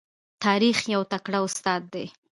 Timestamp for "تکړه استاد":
1.11-1.81